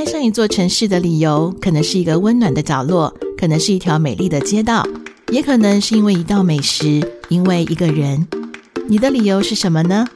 [0.00, 4.82] 爱上一座城市的理由，可能是一个温暖的角落，可能是一条美丽的街道，
[5.30, 8.26] 也可能是因为一道美食，因为一个人。
[8.88, 10.06] 你的理由是什么呢？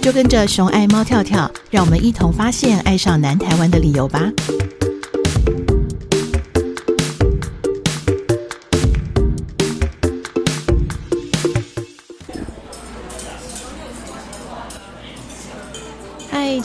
[0.00, 4.32] 就跟着熊爱猫跳跳，让我们一同发现爱上南台湾的理由吧。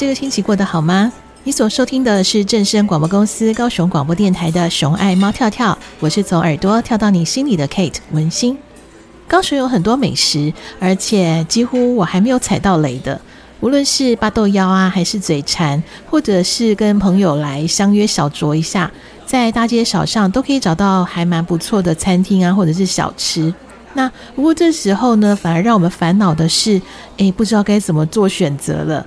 [0.02, 1.14] 这个星期过得好吗？
[1.44, 8.58] 你所收听的是正声广播公司高雄广播电台的熊爱猫跳跳，我是从耳朵跳到你心里的 Kate 文心。
[9.28, 13.22] 高雄有很多美食，而且几乎我还没有踩到雷的。
[13.60, 18.92] 无论是巴豆腰啊，还是嘴馋，或者是跟朋友来相约小酌一下，
[19.28, 23.54] 在大街小巷都可以找到还蛮不错的餐厅啊，或者是小吃。
[23.94, 26.82] 那不过这时候呢，反而让我们烦恼的是，
[27.18, 29.06] 诶，不知道该怎么做选择了。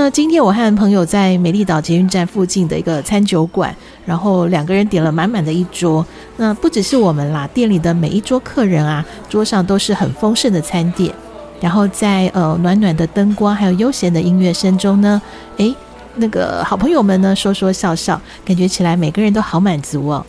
[0.00, 3.74] 那今天我和朋友在美丽岛捷运站附近的一个餐酒馆，
[4.06, 6.06] 然后两个人点了满满的一桌。
[6.36, 11.12] 那不只是我们啦，店里的每一桌客人啊，桌上都是很丰盛的餐点。
[11.60, 15.20] 然后在呃暖暖的灯光还有悠闲的音乐声中呢，
[15.56, 15.74] 诶，
[16.14, 20.24] 那个好朋友们呢说说笑笑，感觉起来每个人都好满足哦。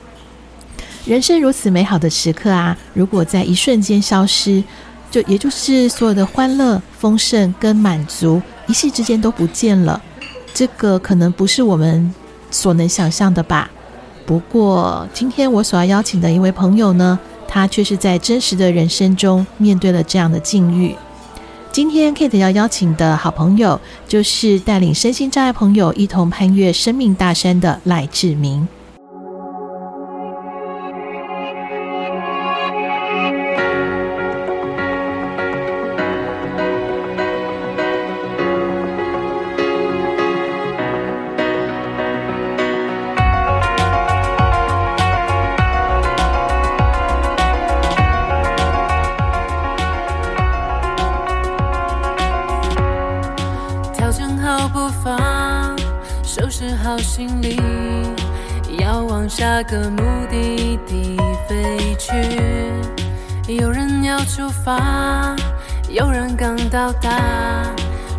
[1.05, 4.63] 人生如此美好的时刻啊，如果在一瞬间消失，
[5.11, 10.01] 就也就是所有的欢乐、丰盛跟满足，一夕之间都不见了。
[10.53, 12.13] 这个可能不是我们
[12.51, 13.69] 所能想象的吧。
[14.25, 17.17] 不过今天我所要邀请的一位朋友呢，
[17.47, 20.95] 他却是在真实的人生中面对了这样的境遇。
[21.71, 28.67] 今天 Kate 要邀请的好朋友，就是带领身心障碍朋友一同攀越生命大山的赖志明。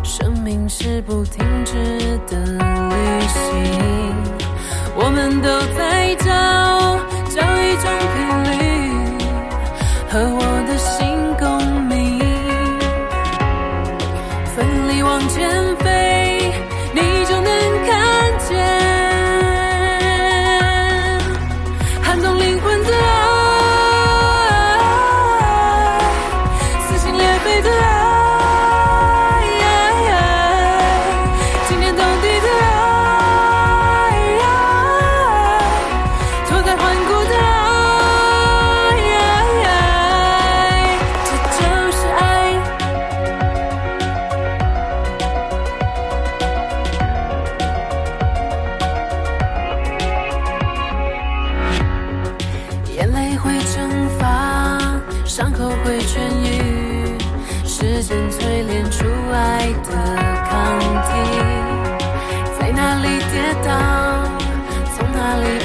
[0.03, 1.73] 生命是不停止
[2.27, 2.59] 的旅
[3.27, 3.39] 行，
[4.95, 5.47] 我们都
[5.77, 6.25] 在找
[7.29, 8.51] 找一种频率，
[10.09, 11.07] 和我的心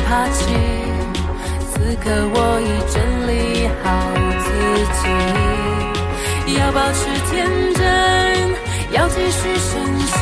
[0.06, 0.54] 爬起，
[1.68, 2.96] 此刻我已整
[3.26, 3.30] 理
[3.82, 3.84] 好
[4.38, 4.46] 自
[5.02, 5.04] 己，
[6.56, 7.34] 要保持天
[7.74, 7.82] 真，
[8.92, 9.68] 要继续深
[9.98, 10.14] 信，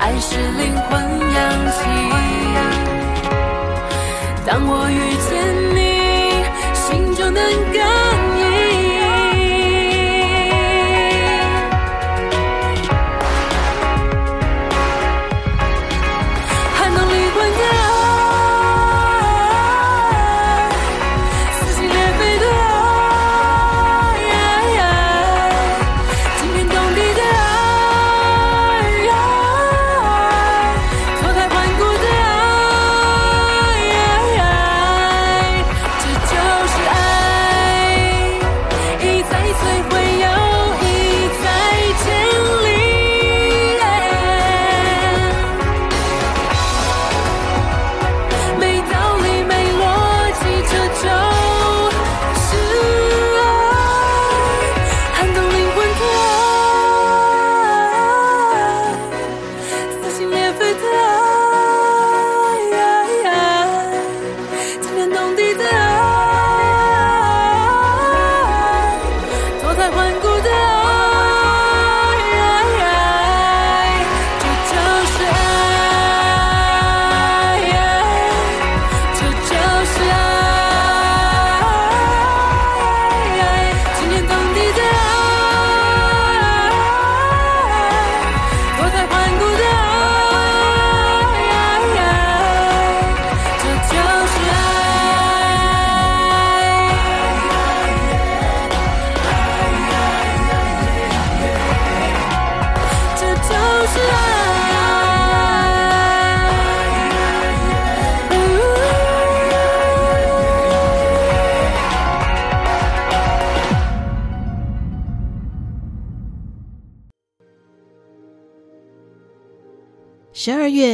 [0.00, 0.26] 爱是
[0.58, 0.60] 灵
[0.90, 0.90] 魂
[1.34, 1.38] 氧
[1.70, 1.78] 气。
[4.44, 4.98] 当我遇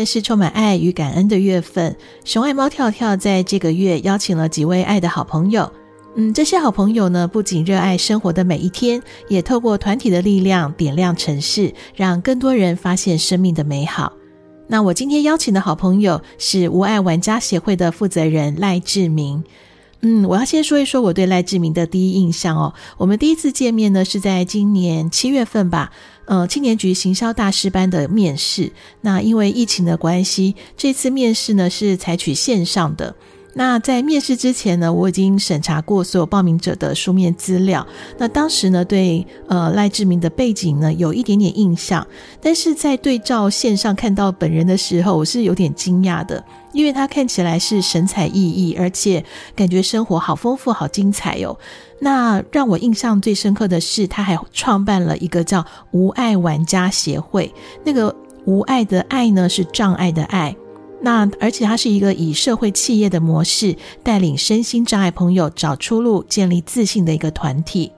[0.04, 5.70] 是充满爱与感恩的月份，熊爱猫跳跳在这个月邀请了几位爱的好朋友。
[6.16, 14.12] 嗯，这些好朋友呢，不仅热爱生活的每一天，也透过团体的力量点亮城市，让更多人发现生命的美好。
[14.66, 19.44] 那我今天邀请的好朋友是无爱玩家协会的负责人赖志明。
[20.00, 22.74] 嗯，我要先说一说我对赖志明的第一印象哦。
[22.96, 25.90] 我们第一次见面呢，是在今年七月份吧。
[26.28, 28.70] 呃，青年局行销大师班的面试，
[29.00, 33.16] 那因为疫情的关系，这次面试呢是采取线上的。
[33.58, 37.84] 那在面试之前呢，我已经审查过所有报名者的书面资料。
[38.16, 42.06] 那当时呢，对呃赖志明的背景呢有一点点印象，
[42.40, 49.24] 但是在对照线上看到本人的时候，我是有点惊讶的，因为他看起来是神采奕奕，而且
[49.56, 51.58] 感觉生活好丰富、好精彩哦。
[51.98, 57.52] 那让我印象最深刻的是，他还创办了一个叫无爱玩家协会。
[57.84, 58.14] 那个
[58.44, 60.54] 无爱的爱呢，是障碍的爱。
[61.00, 67.92] 那而且它是一个以社会企业的模式，带领身心障碍朋友找出路、建立自信的一个团体。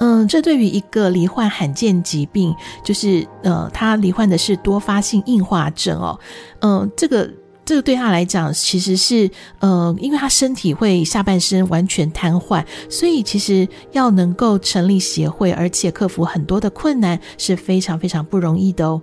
[0.00, 2.54] 嗯，这对于一个罹患罕见疾病，
[2.84, 6.18] 就是呃，他罹患的是多发性硬化症哦。
[6.60, 7.30] 嗯，这个。
[7.68, 9.28] 这个对他来讲，其实是
[9.58, 19.02] 呃，因为他身体会下半身完全瘫痪，所以其实要能够成立协会，而且克服很多的困难，是非常非常不容易的哦。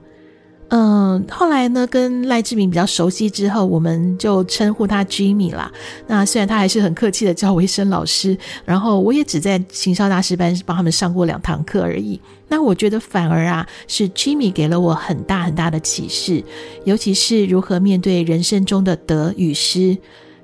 [0.70, 5.72] 嗯，后来呢，跟赖志明比较熟悉之后，我们就称呼他 Jimmy 啦。
[6.08, 12.20] 那虽然他还是很客气的叫我一声老师，然后我也只在行销大师班帮他们上过两堂课而已。
[12.48, 16.44] 那我觉得反而啊，是 Jimmy 给了我很大很大的启示，
[16.86, 19.96] 尤其是如何面对人生中的得与失。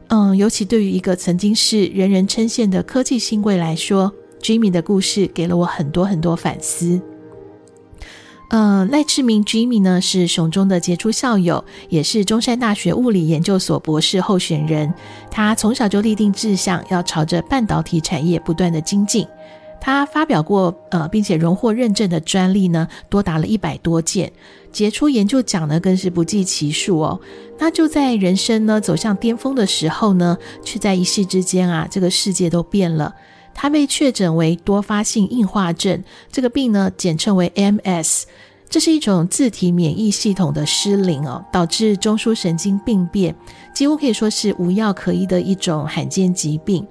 [0.09, 7.01] 嗯，尤其对于一个曾经是人人称羡的科技新贵来说，Jimmy 的故事给了我很多很多反思。
[8.49, 14.91] 呃，赖志明 Jimmy 呢是熊中的杰出校友，也是中山大学物理研究所博士候选人。
[15.29, 19.27] 他从小就立定志向，要朝着半导体产业不断的精进。
[19.79, 24.31] 他发表过呃，并且荣获认证的专利呢，多达了一百多件。
[24.71, 27.21] 杰出研究奖呢，更是不计其数哦。
[27.59, 33.13] 那就在人生呢走向巅峰的时候呢，却在一夕之间啊，这个世界都变了。
[33.61, 36.01] 他被确诊为多发性硬化症，
[36.31, 38.23] 这个病呢，简称为 MS，
[38.69, 43.35] 这是一种自体免疫系统的失灵哦，导致中枢神经病变，
[43.75, 46.87] 几乎可以说是无药可医的一种罕见疾病。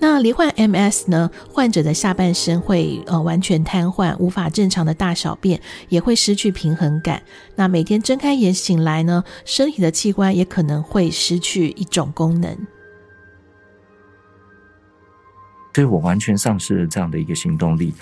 [0.00, 7.22] 那罹患 MS 呢，患者的下半身会呃完全瘫痪，无法正常的大小便，也会失去平衡感。
[7.54, 12.58] 那每天睁开眼醒来呢，身体的器官也可能会失去一种功能。
[15.74, 17.94] 所以我完全丧失了这样的一个行动力，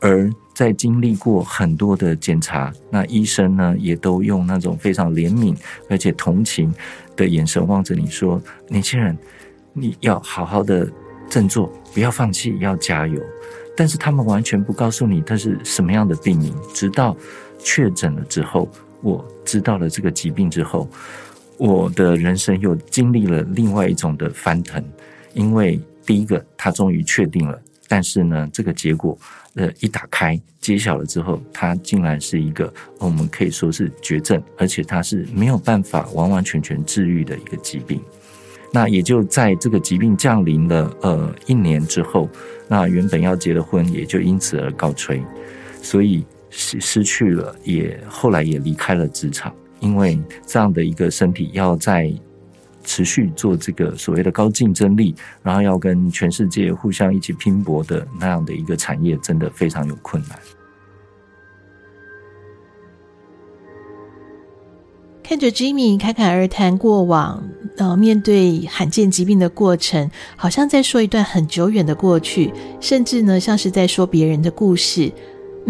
[0.00, 5.54] 而在经历过很多的检查，那医生呢也都用那种非常怜悯
[5.90, 6.72] 而且同情
[7.14, 9.16] 的眼神望着你说：“年轻人，
[9.74, 10.90] 你要好好的
[11.28, 13.20] 振作，不要放弃，要加油。”
[13.76, 16.54] 但是他们完全不告诉你它是什么样的病名。
[16.72, 17.14] 直到
[17.58, 18.68] 确诊了之后，
[19.02, 20.88] 我知道了这个疾病之后，
[21.58, 24.82] 我的人生又经历了另外一种的翻腾，
[25.34, 25.78] 因为。
[26.08, 29.18] 第一个，他终于确定了，但是呢，这个结果，
[29.56, 38.00] 呃，一打开揭晓了之后，它竟然是一个我们可以说是绝症，而且它是没有办法完完全全治愈的一个疾病。
[38.72, 42.26] 那也就在这个疾病降临了呃一年之后，
[42.68, 45.22] 那原本要结的婚也就因此而告吹，
[45.82, 52.10] 所以失失去了，也后来也离开了职场，因为这样的一个身体要在。
[52.88, 60.38] 持续做这个所谓的高竞争力，然后要跟全世界互相一起拼搏的那样的一个产业，真的非常有困难。
[65.22, 75.12] 看着 Jimmy 侃侃而谈过往，呃，面对罕见疾病的过程，好像在说一段很久远的过去，甚至呢，像是在说别人的故事。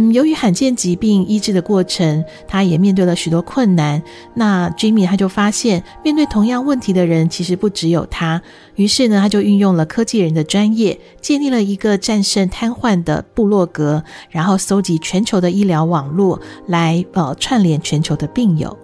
[0.01, 4.01] 嗯，由于罕见疾病医治的过程，他也面对了许多困难。
[4.35, 8.41] 那 Jimmy 他就发现，面对同样问题的人其实不只有他。
[8.77, 18.79] 于是呢，他就运用了科技人的专业，建立了一个战胜瘫痪的部落格，然后搜集全球的医疗网络，来呃串联全球的病友。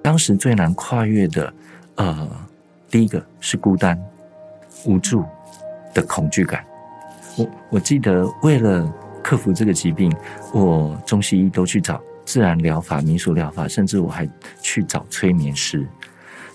[0.00, 1.52] 当时最难跨越的，
[1.96, 2.28] 呃，
[2.88, 4.00] 第一个是孤单、
[4.84, 5.24] 无助
[5.92, 6.64] 的恐惧感。
[7.36, 10.12] 我我记得，为了克服这个疾病，
[10.52, 14.28] 我中西医都去找自然疗法、民俗疗法，甚至我还
[14.60, 15.86] 去找催眠师。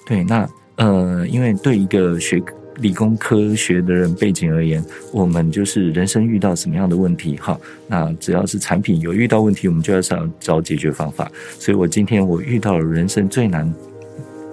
[0.06, 2.42] 对，那呃，因为对一个学
[2.78, 11.32] 理工科学的人背景而言，我们就是人生遇到什么样的问题，哈，那只要是产品有遇到问题，我们就要想找解决方法。
[11.60, 13.74] 所以我今天我遇到了人生最难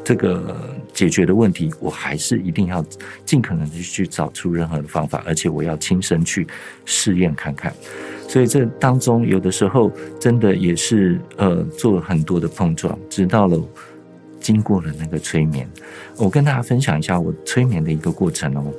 [0.02, 2.82] 这个解决的问题，我还是一定要
[3.26, 6.46] 尽可能的去找出任何的方法，而且我要亲身去
[6.86, 7.70] 试验看看。
[8.28, 13.60] 所以这当中有的时候真的也是呃做了很多的碰撞，直到了。
[14.40, 15.66] 经过了那个催眠，
[16.18, 18.70] 我跟大家分享一下我催眠的一个过程哦。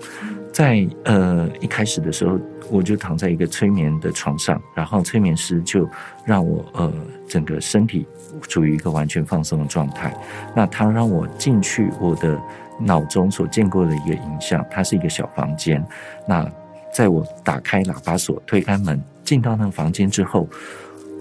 [0.54, 5.90] 在呃一开始的时候，我就躺在一个催眠的床上，然后催眠师就
[6.24, 6.94] 让我呃
[7.28, 8.08] 整个身体
[8.42, 10.14] 处于一个完全放松的状态。
[10.56, 12.40] 那他让我进去我的
[12.80, 15.86] 脑中所见过的一个影像，它是一个小房间。
[16.28, 16.50] 那
[16.94, 20.48] 在我打开喇叭锁、推开门进到那个房间之后，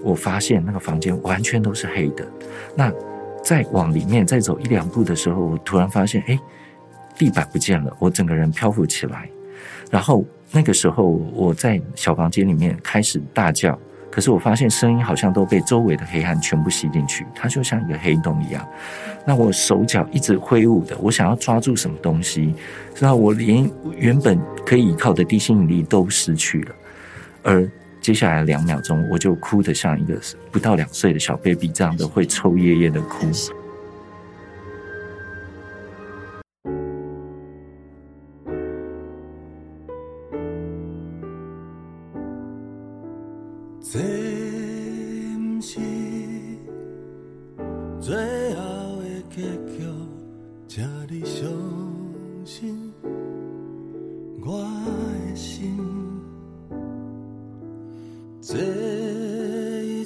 [0.03, 2.25] 我发现那个房间完全都是黑的。
[2.75, 2.91] 那
[3.43, 6.39] 再往里面再走一两步的时候，我突然发现，哎，
[7.17, 9.29] 地板不见了，我整个人漂浮起来。
[9.91, 13.77] 然后那个时候，我在小房间里面开始大叫，
[14.15, 18.65] 可是我发现声音好像都被周围的黑暗全部吸进去，它就像一个黑洞一样。
[19.25, 22.55] 那我手脚一直挥舞的，我想要抓住什么东西，
[23.01, 26.75] 那我连原本可以依靠的地心引力都失去了，
[27.43, 27.69] 而。
[28.01, 30.15] 接下来两秒钟，我就哭得像一个
[30.51, 33.25] 不到两岁的小 baby，这样的会抽噎噎的哭。
[58.47, 58.53] 这
[59.81, 60.05] 一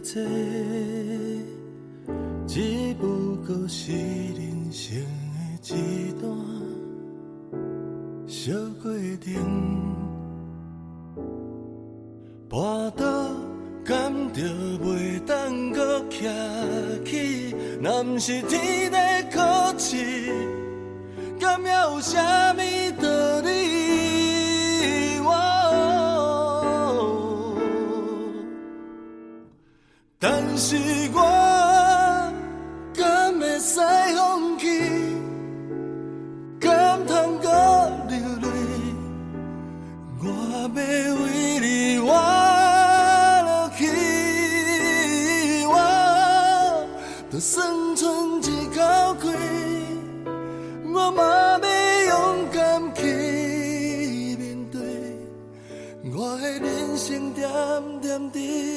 [58.01, 58.68] 点滴。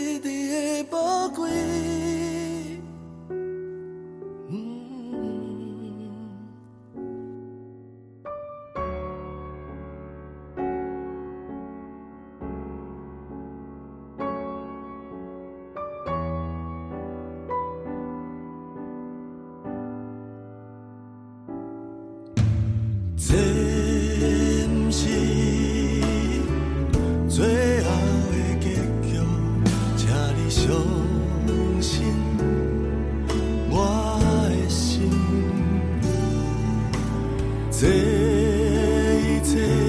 [37.83, 39.82] 敢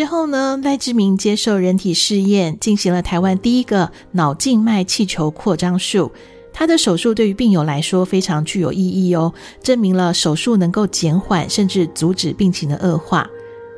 [0.00, 6.10] 之后呢，赖志明接受人体试验，进行了台湾第一个脑静脉气球扩张术。
[6.54, 13.28] 他的手术对于病友来说非常具有意义哦，证明了手术能够减缓甚至阻止病情的恶化。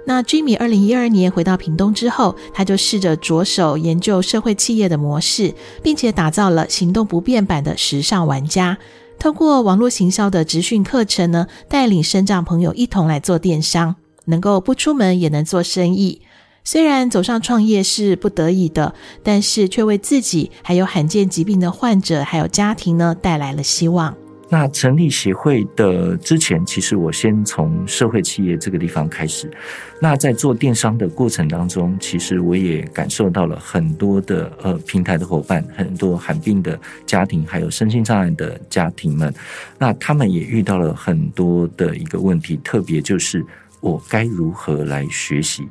[0.07, 5.53] 那 Jimmy 二零一二年回到屏东之后，他就试着着手研究社会企业的模式，
[5.83, 8.79] 并且打造了行动不便版的时尚玩家。
[9.19, 16.23] 透过网络行销的职训课程呢，带领身障朋友一同来做电商，能够不出门也能做生意。
[16.65, 24.17] 虽然走上创业是不得已的，但是却为自己、还有罕见疾病的患者还有家庭呢带来了希望。
[24.49, 29.51] 那成立协会的之前，其实我先从社会企业这个地方开始。
[29.99, 39.33] 那在做电商的过程当中，其实我也感受到了很多的呃平台的伙伴，很多罕病的家庭，还有身心障碍的家庭们。
[39.79, 43.43] 那他们也遇到了很多的一个问题，特别就是
[43.83, 45.69] 我该如何来学习？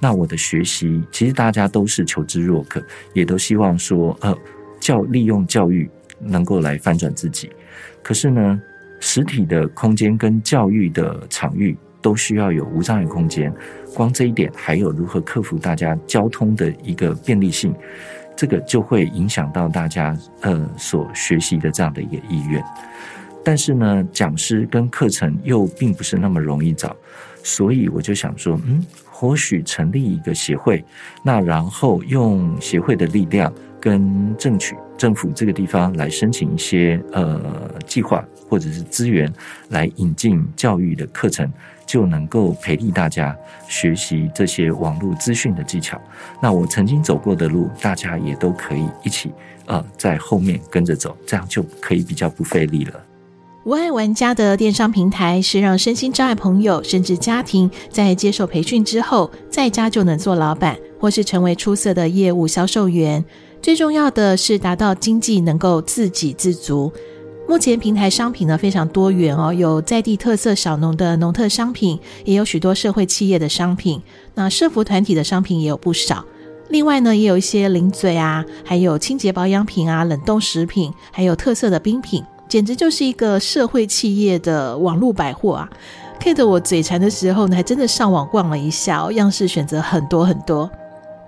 [0.00, 2.80] 那我的学习，其实大家都是求知若渴，
[3.12, 4.32] 也都希望说呃
[4.80, 5.90] 教利用教育
[6.20, 7.50] 能够来翻转自己。
[8.00, 8.62] 可是呢，
[9.00, 13.52] 实体的空间跟教育的场域都需要有无障碍空间。
[13.92, 17.74] 光这一点，还有如何克服大家交通的一个便利性，
[18.36, 22.62] 这个就会影响到大家呃所学习的这样的一个意愿。
[23.44, 26.94] 但是呢，讲师跟课程又并不是那么容易找，
[27.42, 30.84] 所以我就想说，嗯，或许成立一个协会，
[31.22, 33.52] 那然后用协会的力量。
[33.80, 37.40] 跟争取政府这个地方来申请一些呃
[37.86, 39.32] 计划或者是资源，
[39.68, 41.48] 来引进教育的课程，
[41.86, 43.34] 就能够培力大家
[43.68, 45.96] 学习这些网络资讯的技巧。
[46.42, 49.30] 那我曾经走过的路，大家也都可以一起
[49.66, 53.00] 呃在后面跟着走，这样就可以比较不费力了。
[53.64, 63.22] 无碍玩家的电商平台是让身心障碍朋友甚至家庭在接受培训之后，在家就能做老板，或是成为出色的业务销售员。
[63.60, 66.90] 最重要的是达到经济能够自给自足。
[67.48, 74.00] 目前平台商品呢非常多元哦，有在地特色小农的农特商品，也有许多社会企业的商品。
[74.34, 76.24] 那社福团体的商品也有不少。
[76.68, 85.68] 另外呢，也有一些零嘴啊，还有清洁保养品啊、冷冻食品，还有特色的冰品，简直就是一个社会企业的网络百货啊。
[86.18, 90.68] 看得我嘴馋的时候呢，还真的上网逛了一下哦，样式选择很多很多。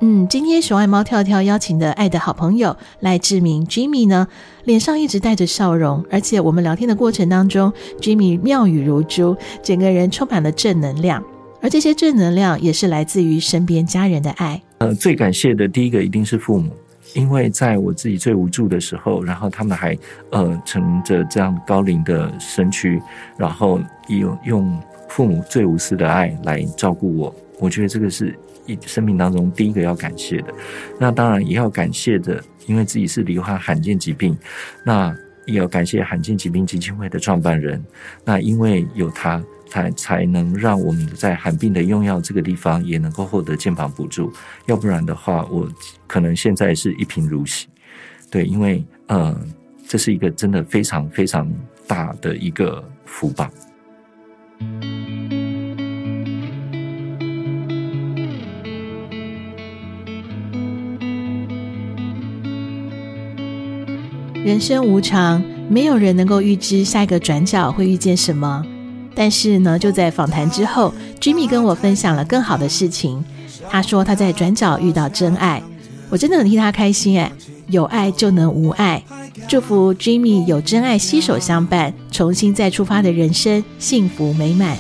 [0.00, 4.26] 嗯，今天熊爱猫跳跳邀请的爱的好朋友赖志明 Jimmy 呢，
[4.64, 11.22] 脸上一直带着笑容，而且我们聊天的过程当中，Jimmy 妙语如珠，整个人充满了正能量，
[11.60, 14.60] 而这些正能量也是来自于身边家人的爱。
[14.78, 16.70] 呃，最感谢的第一个一定是父母，
[17.14, 19.96] 因为在我自己最无助的时候，然后他们还
[20.30, 23.00] 呃乘着这样高龄的身躯，
[23.36, 28.78] 然后用用父母最无私的爱来照顾我，我觉得这个是一。
[28.86, 30.54] 生命当中第一个要感谢的，
[30.98, 34.36] 那当然也要感谢的，因为自己是罹患罕见疾病，
[34.84, 37.82] 那也要感谢罕见疾病基金会的创办人。
[38.24, 44.30] 那因为有他，才才能让我们在罕病的用药这个地方也能够获得健保补助。
[44.66, 45.66] 要不然的话，我
[46.06, 47.68] 可能现在是一贫如洗。
[48.30, 49.34] 对，因为呃，
[49.86, 51.50] 这是一个真的非常非常
[51.86, 53.48] 大的一个福报。
[64.42, 68.64] 人生无常，没有人能够预知下一个转角会遇见什么。
[69.14, 73.24] 但是呢，就在访谈之后，Jimmy 跟我分享了更好的事情。
[73.68, 75.62] 他说他在转角遇到真爱，
[76.08, 77.30] 我真的很替他开心哎！
[77.68, 79.04] 有爱就能无爱，
[79.46, 84.76] 祝福 Jimmy 有真爱携手相伴，重新再出发的人生幸福美满。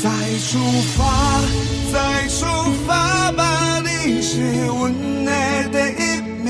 [0.00, 0.08] 再
[0.38, 0.58] 出
[0.96, 1.40] 发，
[1.92, 2.46] 再出
[2.86, 5.32] 发吧，你是阮的
[5.72, 6.46] 第一名。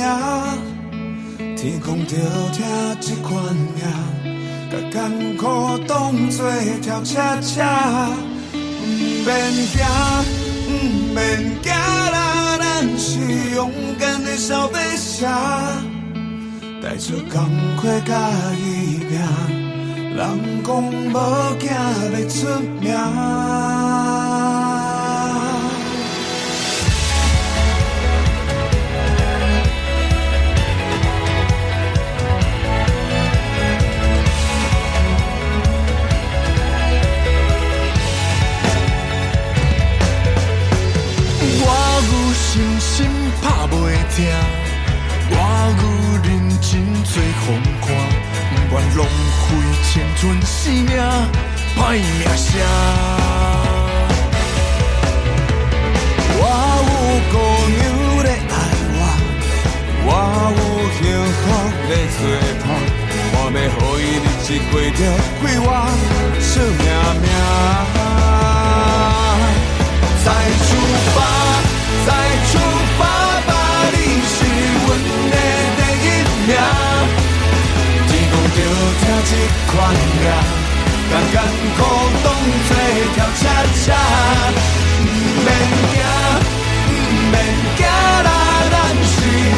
[1.56, 2.14] 天空着
[2.52, 2.66] 听
[3.00, 3.32] 这款
[3.74, 3.82] 命，
[4.70, 6.44] 把艰苦当作
[6.82, 8.10] 跳恰恰。
[8.52, 8.86] 毋
[9.24, 9.80] 免惊，
[10.68, 10.70] 毋
[11.14, 11.18] 免
[11.62, 13.18] 惊啦，咱是
[13.54, 15.26] 勇敢的小飞侠。
[16.82, 19.18] 带着钢盔甲伊拼，
[20.16, 21.14] 人讲无
[21.58, 21.68] 惊
[22.12, 22.36] 要出
[22.80, 22.86] 名。
[41.60, 41.66] 我
[42.06, 42.88] 有信心。
[44.10, 44.26] 听，
[45.30, 45.32] 我
[45.78, 45.82] 有
[46.24, 46.26] 认
[46.60, 46.68] 真
[47.04, 47.12] 做
[47.44, 47.46] 风
[47.80, 47.86] 看，
[48.70, 49.48] 愿浪费
[49.82, 50.92] 青春生命，
[51.76, 52.02] 歹名
[52.36, 52.46] 声。
[56.38, 56.42] 我。
[56.88, 56.92] 有
[57.32, 57.34] 姑
[57.72, 57.78] 娘
[58.22, 58.54] 在爱
[58.94, 59.00] 我，
[60.04, 60.08] 我
[60.58, 60.60] 有
[60.94, 61.00] 幸
[61.38, 61.40] 福
[61.88, 62.18] 在做
[62.60, 62.66] 伴，
[63.32, 63.36] 我。
[63.48, 65.00] 要予伊日子过着
[65.40, 65.66] 快活，
[66.38, 66.84] 惜命
[67.22, 67.26] 命。
[70.24, 70.26] 再
[70.66, 70.68] 出
[71.14, 71.16] 发，
[81.32, 81.36] 艰
[81.76, 81.78] 苦
[82.24, 82.26] 当
[82.68, 82.70] 作
[83.14, 83.42] 跳恰
[83.84, 83.86] 恰。
[85.00, 85.06] 不
[85.44, 85.48] 免
[85.92, 85.96] 惊，
[86.86, 86.88] 不
[87.30, 87.34] 免
[87.76, 87.80] 惊
[88.26, 88.28] 啦，
[88.70, 89.14] 咱是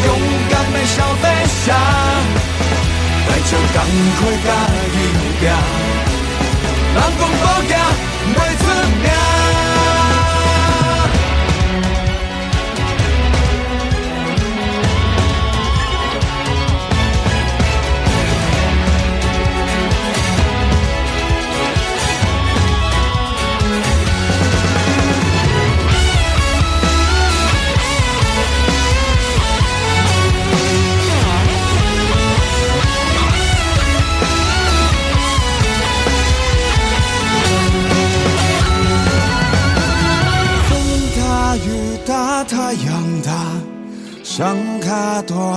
[0.06, 0.08] 勇
[0.50, 1.24] 敢的小飞
[1.64, 1.66] 侠，
[3.26, 3.76] 带着钢
[4.18, 4.48] 盔甲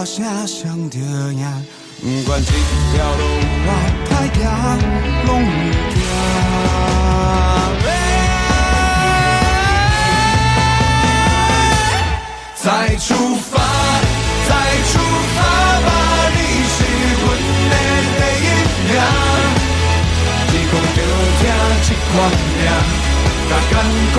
[0.04, 1.66] 大声上着赢，
[2.02, 3.24] 不管这条路
[3.66, 3.70] 我
[4.10, 4.12] 太
[4.44, 4.44] 阳
[5.26, 5.96] 拢不惊。
[12.58, 13.08] 再出
[13.50, 13.52] 发，
[14.50, 14.52] 再
[14.92, 14.94] 出
[15.38, 15.40] 发
[15.86, 15.88] 吧，
[16.36, 16.38] 你
[16.68, 16.76] 是
[17.22, 17.24] 阮
[17.72, 17.74] 的
[18.20, 18.46] 第一
[18.84, 18.92] 名。
[20.52, 21.00] 天公着
[21.40, 21.42] 疼
[21.86, 22.14] 这款
[22.60, 22.62] 命，
[23.48, 23.74] 甲艰
[24.12, 24.16] 苦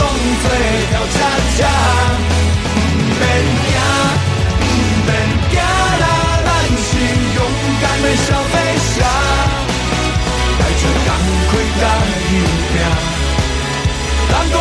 [0.00, 0.02] 当
[0.42, 0.44] 作
[0.90, 1.16] 跳恰
[1.58, 1.58] 恰。
[3.20, 3.67] 免惊，免
[8.08, 9.04] 敢的小飞侠，
[10.58, 11.08] 带着钢
[11.50, 11.82] 盔甲
[12.24, 12.32] 伊
[12.72, 12.80] 拼，
[14.30, 14.54] 人讲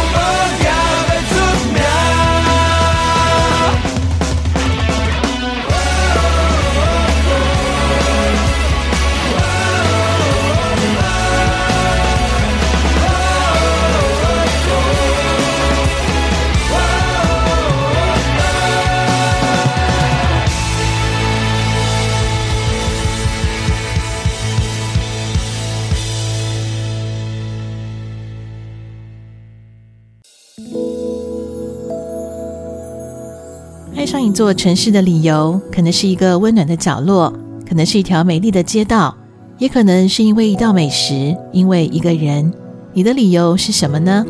[34.27, 37.33] 一座城市的理由，可能是一个温暖的角落，
[37.67, 39.15] 可能是一条美丽的街道，
[39.57, 42.51] 也可能是因为一道美食，因为一个人。
[42.91, 44.25] 你的理由是什么呢？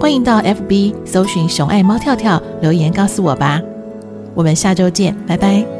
[0.00, 3.60] 欢迎到 FB 搜寻“熊爱猫跳跳”留言告诉我吧。
[4.32, 5.75] 我们下周见，拜拜。